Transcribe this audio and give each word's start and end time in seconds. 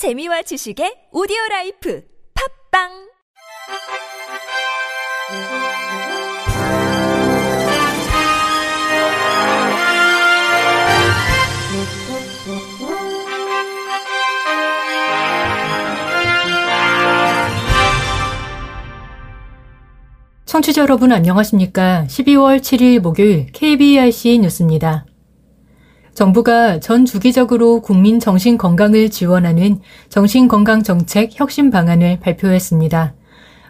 재미와 0.00 0.40
지식의 0.40 1.12
오디오 1.12 1.36
라이프 1.50 2.02
팝빵 2.72 2.88
청취자 20.46 20.80
여러분 20.80 21.12
안녕하십니까? 21.12 22.06
12월 22.08 22.60
7일 22.60 23.00
목요일 23.00 23.52
KBRC 23.52 24.38
뉴스입니다. 24.38 25.09
정부가 26.14 26.80
전 26.80 27.04
주기적으로 27.04 27.80
국민 27.80 28.20
정신 28.20 28.58
건강을 28.58 29.10
지원하는 29.10 29.80
정신건강정책 30.08 31.30
혁신 31.34 31.70
방안을 31.70 32.20
발표했습니다. 32.20 33.14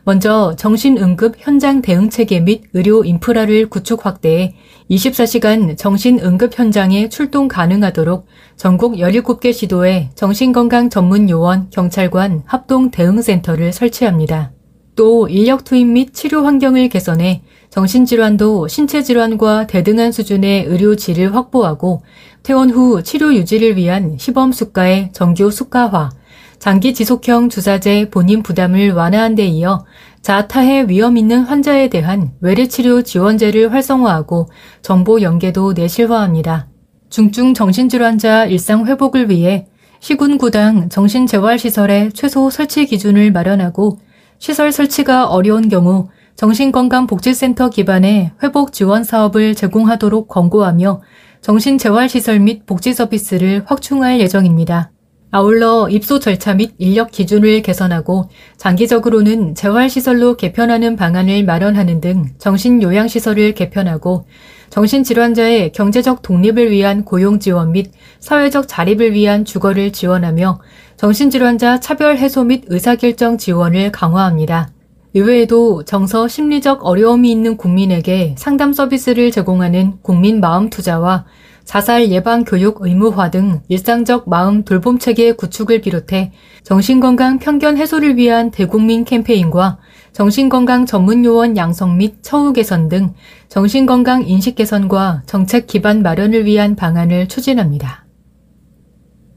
먼저 0.04 0.56
정신응급 0.56 1.36
현장 1.38 1.82
대응 1.82 2.08
체계 2.08 2.40
및 2.40 2.62
의료 2.72 3.04
인프라를 3.04 3.68
구축 3.68 4.06
확대해 4.06 4.54
24시간 4.90 5.76
정신응급 5.76 6.58
현장에 6.58 7.08
출동 7.08 7.48
가능하도록 7.48 8.26
전국 8.56 8.94
17개 8.94 9.52
시도에 9.52 10.10
정신건강 10.14 10.90
전문 10.90 11.28
요원, 11.28 11.68
경찰관 11.70 12.42
합동 12.46 12.90
대응센터를 12.90 13.72
설치합니다. 13.72 14.52
또 14.96 15.28
인력 15.28 15.64
투입 15.64 15.86
및 15.86 16.12
치료 16.12 16.44
환경을 16.44 16.88
개선해 16.88 17.42
정신질환도 17.70 18.66
신체질환과 18.66 19.68
대등한 19.68 20.10
수준의 20.10 20.64
의료 20.64 20.96
질을 20.96 21.34
확보하고 21.34 22.02
퇴원 22.42 22.70
후 22.70 23.02
치료 23.02 23.32
유지를 23.32 23.76
위한 23.76 24.16
시범 24.18 24.50
수가의 24.50 25.10
정규 25.12 25.50
수가화, 25.52 26.10
장기 26.58 26.92
지속형 26.92 27.48
주사제 27.48 28.10
본인 28.10 28.42
부담을 28.42 28.92
완화한 28.92 29.36
데 29.36 29.46
이어 29.46 29.84
자타해 30.20 30.86
위험 30.88 31.16
있는 31.16 31.42
환자에 31.44 31.88
대한 31.88 32.32
외래치료 32.40 33.02
지원제를 33.02 33.72
활성화하고 33.72 34.50
정보 34.82 35.22
연계도 35.22 35.72
내실화합니다. 35.72 36.68
중증 37.08 37.54
정신질환자 37.54 38.46
일상 38.46 38.86
회복을 38.86 39.30
위해 39.30 39.68
시군구당 40.00 40.88
정신재활시설의 40.88 42.12
최소 42.12 42.50
설치 42.50 42.86
기준을 42.86 43.32
마련하고 43.32 43.98
시설 44.38 44.72
설치가 44.72 45.26
어려운 45.26 45.68
경우 45.68 46.08
정신건강복지센터 46.40 47.68
기반의 47.68 48.30
회복 48.42 48.72
지원 48.72 49.04
사업을 49.04 49.54
제공하도록 49.54 50.26
권고하며 50.26 51.02
정신재활시설 51.42 52.40
및 52.40 52.64
복지 52.64 52.94
서비스를 52.94 53.64
확충할 53.66 54.20
예정입니다. 54.20 54.90
아울러 55.32 55.90
입소 55.90 56.18
절차 56.18 56.54
및 56.54 56.72
인력 56.78 57.10
기준을 57.10 57.60
개선하고 57.60 58.30
장기적으로는 58.56 59.54
재활시설로 59.54 60.38
개편하는 60.38 60.96
방안을 60.96 61.44
마련하는 61.44 62.00
등 62.00 62.24
정신요양시설을 62.38 63.52
개편하고 63.52 64.24
정신질환자의 64.70 65.72
경제적 65.72 66.22
독립을 66.22 66.70
위한 66.70 67.04
고용 67.04 67.38
지원 67.38 67.72
및 67.72 67.92
사회적 68.18 68.66
자립을 68.66 69.12
위한 69.12 69.44
주거를 69.44 69.92
지원하며 69.92 70.58
정신질환자 70.96 71.80
차별 71.80 72.16
해소 72.16 72.44
및 72.44 72.64
의사결정 72.68 73.36
지원을 73.36 73.92
강화합니다. 73.92 74.70
이외에도 75.12 75.84
정서 75.84 76.28
심리적 76.28 76.86
어려움이 76.86 77.30
있는 77.32 77.56
국민에게 77.56 78.36
상담 78.38 78.72
서비스를 78.72 79.32
제공하는 79.32 79.94
국민 80.02 80.40
마음 80.40 80.70
투자와 80.70 81.24
자살 81.64 82.10
예방 82.10 82.44
교육 82.44 82.78
의무화 82.80 83.30
등 83.30 83.60
일상적 83.68 84.28
마음 84.28 84.64
돌봄 84.64 84.98
체계 84.98 85.32
구축을 85.32 85.80
비롯해 85.80 86.32
정신건강 86.62 87.38
편견 87.38 87.76
해소를 87.76 88.16
위한 88.16 88.50
대국민 88.50 89.04
캠페인과 89.04 89.78
정신건강 90.12 90.86
전문 90.86 91.24
요원 91.24 91.56
양성 91.56 91.96
및 91.96 92.22
처우 92.22 92.52
개선 92.52 92.88
등 92.88 93.14
정신건강 93.48 94.26
인식 94.26 94.54
개선과 94.54 95.22
정책 95.26 95.66
기반 95.66 96.02
마련을 96.02 96.44
위한 96.44 96.76
방안을 96.76 97.28
추진합니다. 97.28 98.06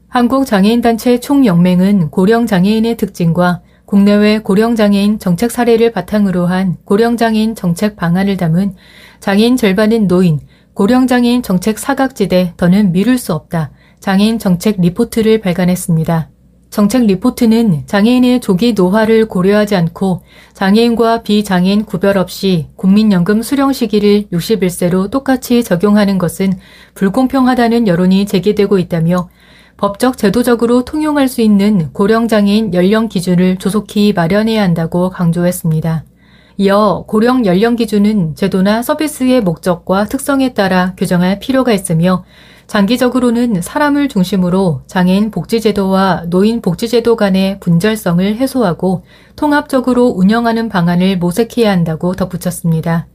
한국장애인단체 0.08 1.18
총연맹은 1.18 2.10
고령장애인의 2.10 2.96
특징과 2.96 3.62
국내외 3.94 4.40
고령장애인 4.40 5.20
정책 5.20 5.52
사례를 5.52 5.92
바탕으로 5.92 6.46
한 6.46 6.78
고령장애인 6.84 7.54
정책 7.54 7.94
방안을 7.94 8.36
담은 8.36 8.74
장애인 9.20 9.56
절반은 9.56 10.08
노인, 10.08 10.40
고령장애인 10.74 11.44
정책 11.44 11.78
사각지대 11.78 12.54
더는 12.56 12.90
미룰 12.90 13.18
수 13.18 13.32
없다. 13.32 13.70
장애인 14.00 14.40
정책 14.40 14.80
리포트를 14.80 15.40
발간했습니다. 15.40 16.28
정책 16.70 17.06
리포트는 17.06 17.84
장애인의 17.86 18.40
조기 18.40 18.72
노화를 18.72 19.28
고려하지 19.28 19.76
않고 19.76 20.24
장애인과 20.54 21.22
비장애인 21.22 21.84
구별 21.84 22.18
없이 22.18 22.66
국민연금 22.74 23.42
수령 23.42 23.72
시기를 23.72 24.24
61세로 24.32 25.08
똑같이 25.08 25.62
적용하는 25.62 26.18
것은 26.18 26.54
불공평하다는 26.94 27.86
여론이 27.86 28.26
제기되고 28.26 28.76
있다며 28.80 29.28
법적 29.76 30.16
제도적으로 30.16 30.84
통용할 30.84 31.28
수 31.28 31.40
있는 31.40 31.92
고령장애인 31.92 32.74
연령 32.74 33.08
기준을 33.08 33.56
조속히 33.56 34.12
마련해야 34.12 34.62
한다고 34.62 35.10
강조했습니다. 35.10 36.04
이어 36.56 37.04
고령 37.08 37.46
연령 37.46 37.74
기준은 37.74 38.36
제도나 38.36 38.82
서비스의 38.82 39.40
목적과 39.40 40.04
특성에 40.04 40.54
따라 40.54 40.94
규정할 40.96 41.40
필요가 41.40 41.72
있으며 41.72 42.24
장기적으로는 42.68 43.60
사람을 43.60 44.08
중심으로 44.08 44.82
장애인 44.86 45.30
복지제도와 45.30 46.24
노인 46.28 46.62
복지제도 46.62 47.16
간의 47.16 47.58
분절성을 47.60 48.36
해소하고 48.36 49.04
통합적으로 49.36 50.06
운영하는 50.06 50.68
방안을 50.68 51.18
모색해야 51.18 51.70
한다고 51.70 52.14
덧붙였습니다. 52.14 53.06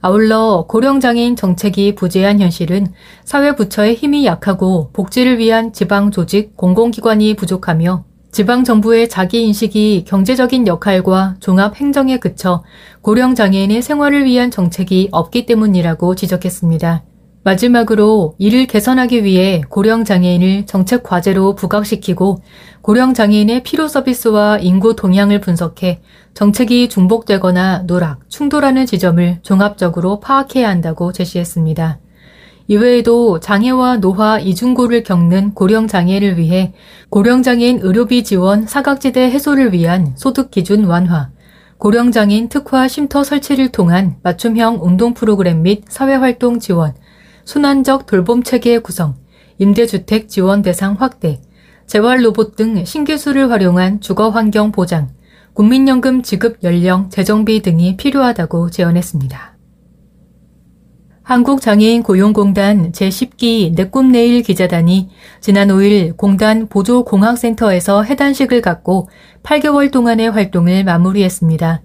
아울러 0.00 0.66
고령장애인 0.68 1.36
정책이 1.36 1.94
부재한 1.94 2.40
현실은 2.40 2.86
사회 3.24 3.54
부처의 3.54 3.94
힘이 3.94 4.26
약하고 4.26 4.90
복지를 4.92 5.38
위한 5.38 5.72
지방 5.72 6.10
조직, 6.10 6.56
공공기관이 6.56 7.34
부족하며 7.34 8.04
지방 8.30 8.64
정부의 8.64 9.08
자기 9.08 9.42
인식이 9.44 10.04
경제적인 10.06 10.66
역할과 10.66 11.36
종합 11.40 11.76
행정에 11.76 12.18
그쳐 12.18 12.62
고령 13.00 13.34
장애인의 13.34 13.80
생활을 13.80 14.26
위한 14.26 14.50
정책이 14.50 15.08
없기 15.10 15.46
때문이라고 15.46 16.14
지적했습니다. 16.14 17.04
마지막으로 17.46 18.34
이를 18.38 18.66
개선하기 18.66 19.22
위해 19.22 19.62
고령 19.68 20.04
장애인을 20.04 20.66
정책 20.66 21.04
과제로 21.04 21.54
부각시키고 21.54 22.42
고령 22.82 23.14
장애인의 23.14 23.62
필요 23.62 23.86
서비스와 23.86 24.58
인구 24.58 24.96
동향을 24.96 25.40
분석해 25.40 26.00
정책이 26.34 26.88
중복되거나 26.88 27.84
누락, 27.86 28.28
충돌하는 28.28 28.84
지점을 28.84 29.38
종합적으로 29.42 30.18
파악해야 30.18 30.68
한다고 30.68 31.12
제시했습니다. 31.12 32.00
이외에도 32.66 33.38
장애와 33.38 33.98
노화 33.98 34.40
이중고를 34.40 35.04
겪는 35.04 35.54
고령장애를 35.54 36.38
위해 36.38 36.72
고령장애인 37.10 37.78
의료비 37.80 38.24
지원 38.24 38.66
사각지대 38.66 39.20
해소를 39.20 39.72
위한 39.72 40.14
소득기준 40.16 40.82
완화, 40.86 41.30
고령장애인 41.78 42.48
특화 42.48 42.88
쉼터 42.88 43.22
설치를 43.22 43.68
통한 43.68 44.16
맞춤형 44.24 44.80
운동 44.80 45.14
프로그램 45.14 45.62
및 45.62 45.84
사회활동 45.86 46.58
지원, 46.58 46.94
순환적 47.46 48.06
돌봄 48.06 48.42
체계 48.42 48.80
구성, 48.80 49.14
임대주택 49.58 50.28
지원 50.28 50.62
대상 50.62 50.94
확대, 50.98 51.40
재활 51.86 52.24
로봇 52.24 52.56
등 52.56 52.84
신기술을 52.84 53.52
활용한 53.52 54.00
주거 54.00 54.30
환경 54.30 54.72
보장, 54.72 55.10
국민연금 55.54 56.22
지급 56.22 56.58
연령 56.64 57.08
재정비 57.08 57.62
등이 57.62 57.96
필요하다고 57.96 58.70
제언했습니다. 58.70 59.56
한국장애인 61.22 62.02
고용공단 62.02 62.90
제10기 62.90 63.74
내꿈 63.76 64.10
내일 64.10 64.42
기자단이 64.42 65.08
지난 65.40 65.68
5일 65.68 66.16
공단 66.16 66.66
보조공학센터에서 66.66 68.02
해단식을 68.02 68.60
갖고 68.60 69.08
8개월 69.44 69.92
동안의 69.92 70.30
활동을 70.30 70.82
마무리했습니다. 70.82 71.82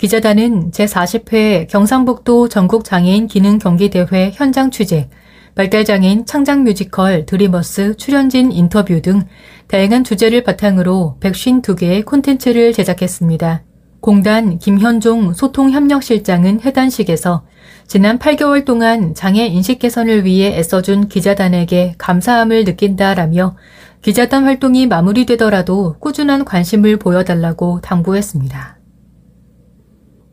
기자단은 0.00 0.70
제40회 0.70 1.68
경상북도 1.68 2.48
전국장애인 2.48 3.26
기능 3.26 3.58
경기대회 3.58 4.30
현장 4.32 4.70
취재, 4.70 5.10
발달장애인 5.54 6.24
창작 6.24 6.62
뮤지컬 6.62 7.26
드리머스 7.26 7.98
출연진 7.98 8.50
인터뷰 8.50 9.02
등 9.02 9.24
다양한 9.68 10.02
주제를 10.02 10.42
바탕으로 10.42 11.18
152개의 11.20 12.06
콘텐츠를 12.06 12.72
제작했습니다. 12.72 13.62
공단 14.00 14.58
김현종 14.58 15.34
소통협력실장은 15.34 16.62
해단식에서 16.62 17.42
지난 17.86 18.18
8개월 18.18 18.64
동안 18.64 19.14
장애 19.14 19.44
인식 19.44 19.80
개선을 19.80 20.24
위해 20.24 20.56
애써준 20.56 21.08
기자단에게 21.08 21.96
감사함을 21.98 22.64
느낀다라며 22.64 23.54
기자단 24.00 24.44
활동이 24.44 24.86
마무리되더라도 24.86 25.96
꾸준한 26.00 26.46
관심을 26.46 26.96
보여달라고 26.96 27.82
당부했습니다. 27.82 28.79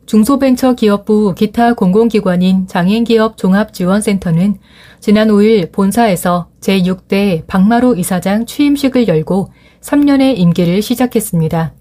중소벤처기업부 0.08 1.34
기타 1.36 1.74
공공기관인 1.74 2.66
장애인기업 2.66 3.36
종합지원센터는 3.36 4.56
지난 5.00 5.28
5일 5.28 5.70
본사에서 5.70 6.48
제6대 6.60 7.46
박마루 7.46 7.94
이사장 7.94 8.46
취임식을 8.46 9.06
열고 9.06 9.52
3년의 9.82 10.38
임기를 10.38 10.80
시작했습니다. 10.80 11.74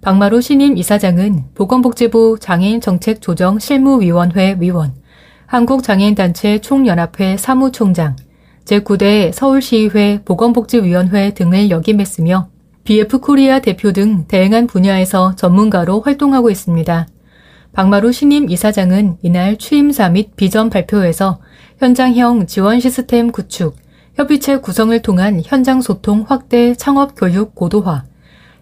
박마루 0.00 0.40
신임 0.40 0.76
이사장은 0.76 1.50
보건복지부 1.54 2.38
장애인정책조정실무위원회 2.40 4.56
위원, 4.58 4.94
한국장애인단체 5.46 6.60
총연합회 6.60 7.36
사무총장, 7.36 8.16
제9대 8.64 9.32
서울시의회 9.32 10.22
보건복지위원회 10.24 11.34
등을 11.34 11.70
역임했으며 11.70 12.48
BF코리아 12.82 13.60
대표 13.60 13.92
등 13.92 14.26
다양한 14.26 14.66
분야에서 14.66 15.36
전문가로 15.36 16.00
활동하고 16.00 16.50
있습니다. 16.50 17.06
박마루 17.72 18.12
신임 18.12 18.50
이사장은 18.50 19.18
이날 19.22 19.56
취임사 19.56 20.08
및 20.08 20.34
비전 20.36 20.70
발표에서 20.70 21.38
현장형 21.78 22.46
지원 22.46 22.80
시스템 22.80 23.30
구축, 23.30 23.76
협의체 24.14 24.56
구성을 24.56 25.00
통한 25.02 25.40
현장 25.44 25.80
소통 25.80 26.24
확대 26.26 26.74
창업 26.74 27.14
교육 27.14 27.54
고도화, 27.54 28.04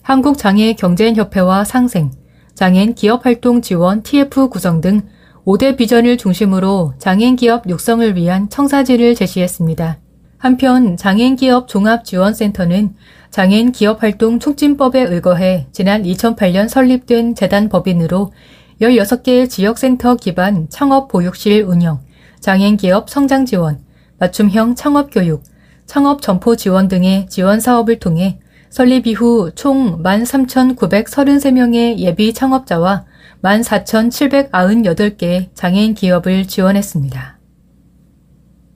한국장애경제인협회와 0.02 1.64
상생, 1.64 2.10
장애인 2.54 2.94
기업활동 2.94 3.62
지원 3.62 4.02
TF 4.02 4.48
구성 4.48 4.80
등 4.80 5.02
5대 5.46 5.76
비전을 5.76 6.18
중심으로 6.18 6.94
장애인 6.98 7.36
기업 7.36 7.68
육성을 7.68 8.16
위한 8.16 8.48
청사진을 8.50 9.14
제시했습니다. 9.14 9.98
한편 10.38 10.96
장애인 10.96 11.36
기업 11.36 11.68
종합지원센터는 11.68 12.94
장애인 13.30 13.72
기업활동 13.72 14.38
촉진법에 14.38 15.02
의거해 15.02 15.68
지난 15.72 16.02
2008년 16.02 16.68
설립된 16.68 17.34
재단 17.34 17.68
법인으로 17.68 18.32
16개 18.80 19.48
지역센터 19.48 20.16
기반 20.16 20.68
창업 20.68 21.06
보육실 21.08 21.62
운영, 21.62 22.00
장애인 22.40 22.76
기업 22.76 23.08
성장 23.08 23.46
지원, 23.46 23.80
맞춤형 24.18 24.74
창업 24.74 25.10
교육, 25.10 25.42
창업 25.86 26.20
점포 26.20 26.56
지원 26.56 26.88
등의 26.88 27.28
지원 27.28 27.60
사업을 27.60 27.98
통해 27.98 28.38
설립 28.68 29.06
이후 29.06 29.50
총 29.54 30.02
13,933명의 30.02 31.96
예비 31.98 32.34
창업자와 32.34 33.06
14,798개의 33.42 35.48
장애인 35.54 35.94
기업을 35.94 36.46
지원했습니다. 36.46 37.36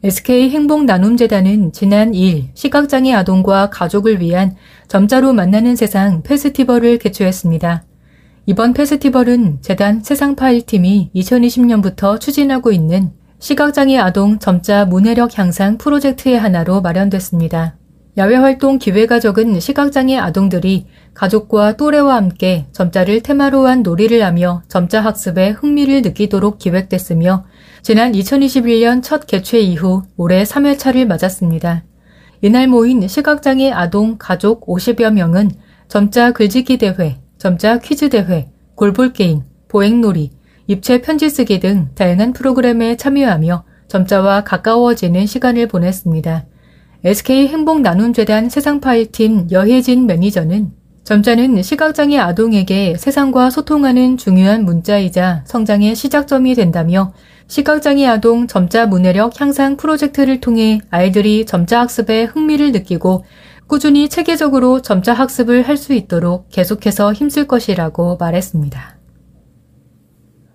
SK 0.03 0.49
행복 0.49 0.85
나눔 0.85 1.19
재단은 1.19 1.73
지난 1.73 2.13
2일 2.13 2.45
시각장애 2.55 3.13
아동과 3.13 3.69
가족을 3.69 4.23
위한 4.23 4.57
점자로 4.89 5.35
만나는 5.35 5.77
세상 5.77 6.23
페스티벌을 6.23 6.97
개최했습니다. 6.97 7.85
이번 8.51 8.73
페스티벌은 8.73 9.59
재단 9.61 10.03
세상파일팀이 10.03 11.13
2020년부터 11.15 12.19
추진하고 12.19 12.73
있는 12.73 13.13
시각장애 13.39 13.97
아동 13.97 14.41
점자 14.41 14.85
문해력 14.87 15.39
향상 15.39 15.79
프로젝트의 15.79 16.37
하나로 16.37 16.81
마련됐습니다. 16.81 17.77
야외 18.17 18.35
활동 18.35 18.79
기회가 18.81 19.21
적은 19.21 19.61
시각장애 19.61 20.17
아동들이 20.17 20.87
가족과 21.15 21.77
또래와 21.77 22.17
함께 22.17 22.67
점자를 22.73 23.21
테마로 23.21 23.69
한 23.69 23.85
놀이를 23.85 24.25
하며 24.25 24.65
점자 24.67 25.01
학습에 25.01 25.51
흥미를 25.51 26.03
느끼도록 26.03 26.59
기획됐으며 26.59 27.45
지난 27.83 28.11
2021년 28.11 29.01
첫 29.01 29.29
개최 29.29 29.61
이후 29.61 30.03
올해 30.17 30.43
3회차를 30.43 31.07
맞았습니다. 31.07 31.85
이날 32.43 32.67
모인 32.67 33.07
시각장애 33.07 33.71
아동 33.71 34.17
가족 34.19 34.67
50여 34.67 35.13
명은 35.13 35.53
점자 35.87 36.33
글짓기 36.33 36.79
대회, 36.79 37.21
점자 37.41 37.79
퀴즈 37.79 38.11
대회, 38.11 38.51
골볼 38.75 39.15
게임, 39.15 39.41
보행놀이, 39.67 40.31
입체 40.67 41.01
편지 41.01 41.31
쓰기 41.31 41.59
등 41.59 41.89
다양한 41.95 42.35
프로그램에 42.35 42.99
참여하며 42.99 43.65
점자와 43.89 44.45
가까워지는 44.45 45.25
시간을 45.25 45.67
보냈습니다. 45.67 46.45
SK 47.03 47.49
행복 47.49 47.81
나눔 47.81 48.13
재단 48.13 48.51
세상 48.51 48.79
파일 48.81 49.11
팀 49.11 49.49
여혜진 49.51 50.07
매니저는 50.07 50.73
점자는 51.03 51.63
시각장애 51.63 52.19
아동에게 52.19 52.97
세상과 52.99 53.49
소통하는 53.49 54.19
중요한 54.19 54.67
문자이자 54.67 55.43
성장의 55.47 55.97
시작점이 55.97 56.55
된다며 56.55 57.15
시각장애 57.47 58.07
아동 58.07 58.49
점자 58.49 58.85
문해력 58.85 59.41
향상 59.41 59.79
프로젝트를 59.79 60.41
통해 60.41 60.79
아이들이 60.91 61.47
점자 61.47 61.81
학습에 61.81 62.25
흥미를 62.25 62.73
느끼고 62.73 63.25
꾸준히 63.71 64.09
체계적으로 64.09 64.83
점자 64.83 65.13
학습을 65.13 65.63
할 65.69 65.77
수 65.77 65.95
있도록 65.95 66.49
계속해서 66.51 67.13
힘쓸 67.13 67.47
것이라고 67.47 68.17
말했습니다. 68.17 68.99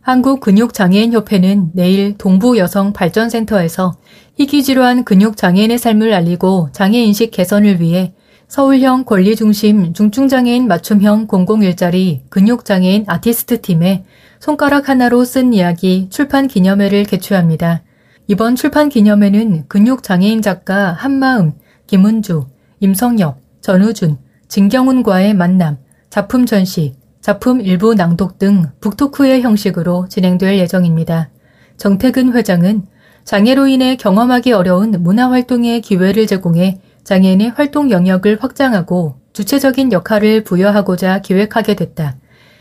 한국근육장애인협회는 0.02 1.72
내일 1.74 2.18
동부여성발전센터에서 2.18 3.96
희귀질환 4.38 5.06
근육장애인의 5.06 5.78
삶을 5.78 6.14
알리고 6.14 6.68
장애인식 6.74 7.32
개선을 7.32 7.80
위해 7.80 8.14
서울형 8.50 9.06
권리중심 9.06 9.94
중증장애인 9.94 10.68
맞춤형 10.68 11.28
공공일자리 11.28 12.24
근육장애인 12.30 13.06
아티스트 13.08 13.62
팀의 13.62 14.04
손가락 14.42 14.90
하나로 14.90 15.24
쓴 15.24 15.54
이야기 15.54 16.10
출판 16.10 16.50
기념회를 16.50 17.06
개최합니다. 17.06 17.82
이번 18.28 18.58
출판 18.58 18.90
기념회는 18.90 19.70
근육장애인 19.70 20.42
작가 20.42 20.92
한마음, 20.92 21.54
김은주, 21.88 22.48
임성혁, 22.86 23.42
전우준, 23.62 24.20
진경훈과의 24.48 25.34
만남, 25.34 25.78
작품 26.12 26.46
전시, 26.46 26.94
작품 27.20 27.60
일부 27.60 27.96
낭독 27.96 28.38
등 28.38 28.66
북토크의 28.80 29.42
형식으로 29.42 30.08
진행될 30.08 30.60
예정입니다. 30.60 31.32
정태근 31.78 32.34
회장은 32.34 32.84
장애로 33.24 33.66
인해 33.66 33.96
경험하기 33.96 34.52
어려운 34.52 34.92
문화활동의 34.92 35.82
기회를 35.82 36.28
제공해 36.28 36.80
장애인의 37.04 37.54
활동 37.56 37.90
영역을 37.90 38.38
확장하고 38.40 39.16
주체적인 39.34 39.92
역할을 39.92 40.44
부여하고자 40.44 41.22
기획하게 41.22 41.74
됐다. 41.74 42.18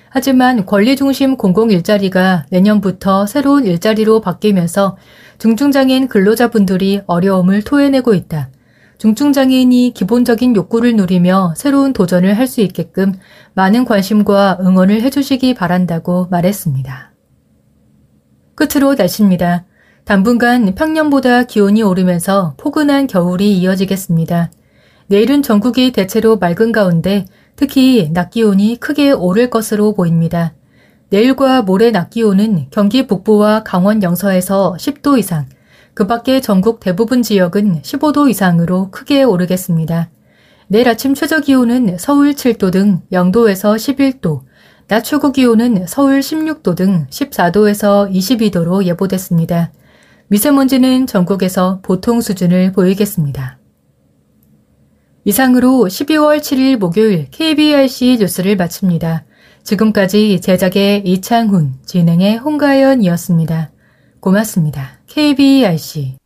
하지만 0.08 0.64
권리중심 0.64 1.36
공공 1.36 1.70
일자리가 1.70 2.46
내년부터 2.48 3.26
새로운 3.26 3.66
일자리로 3.66 4.22
바뀌면서 4.22 4.96
중증장애인 5.36 6.08
근로자분들이 6.08 7.02
어려움을 7.06 7.60
토해내고 7.62 8.14
있다. 8.14 8.48
중증장애인이 9.04 9.92
기본적인 9.92 10.56
욕구를 10.56 10.96
누리며 10.96 11.52
새로운 11.58 11.92
도전을 11.92 12.38
할 12.38 12.46
수 12.46 12.62
있게끔 12.62 13.12
많은 13.52 13.84
관심과 13.84 14.60
응원을 14.62 15.02
해주시기 15.02 15.52
바란다고 15.52 16.28
말했습니다. 16.30 17.12
끝으로 18.54 18.94
날씨입니다. 18.94 19.66
당분간 20.04 20.74
평년보다 20.74 21.42
기온이 21.44 21.82
오르면서 21.82 22.54
포근한 22.56 23.06
겨울이 23.06 23.58
이어지겠습니다. 23.58 24.50
내일은 25.08 25.42
전국이 25.42 25.92
대체로 25.92 26.38
맑은 26.38 26.72
가운데 26.72 27.26
특히 27.56 28.10
낮 28.12 28.30
기온이 28.30 28.76
크게 28.76 29.12
오를 29.12 29.50
것으로 29.50 29.92
보입니다. 29.94 30.54
내일과 31.10 31.60
모레 31.60 31.90
낮 31.90 32.08
기온은 32.08 32.68
경기 32.70 33.06
북부와 33.06 33.64
강원 33.64 34.02
영서에서 34.02 34.76
10도 34.78 35.18
이상, 35.18 35.46
그 35.94 36.08
밖에 36.08 36.40
전국 36.40 36.80
대부분 36.80 37.22
지역은 37.22 37.82
15도 37.82 38.28
이상으로 38.28 38.90
크게 38.90 39.22
오르겠습니다. 39.22 40.10
내일 40.66 40.88
아침 40.88 41.14
최저 41.14 41.40
기온은 41.40 41.96
서울 41.98 42.32
7도 42.32 42.72
등 42.72 43.02
영도에서 43.12 43.74
11도, 43.74 44.42
낮 44.88 45.02
최고 45.02 45.30
기온은 45.30 45.86
서울 45.86 46.18
16도 46.18 46.76
등 46.76 47.06
14도에서 47.10 48.10
22도로 48.12 48.84
예보됐습니다. 48.84 49.72
미세먼지는 50.28 51.06
전국에서 51.06 51.80
보통 51.82 52.20
수준을 52.20 52.72
보이겠습니다. 52.72 53.58
이상으로 55.24 55.86
12월 55.88 56.40
7일 56.40 56.76
목요일 56.76 57.28
KBRC 57.30 58.18
뉴스를 58.20 58.56
마칩니다. 58.56 59.24
지금까지 59.62 60.40
제작의 60.40 61.06
이창훈, 61.06 61.74
진행의 61.86 62.38
홍가연이었습니다. 62.38 63.70
고맙습니다. 64.20 65.03
KBRC 65.14 66.18